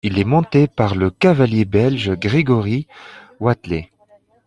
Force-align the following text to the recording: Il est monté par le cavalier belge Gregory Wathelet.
Il 0.03 0.17
est 0.17 0.23
monté 0.23 0.65
par 0.65 0.95
le 0.95 1.11
cavalier 1.11 1.63
belge 1.63 2.09
Gregory 2.19 2.87
Wathelet. 3.39 3.91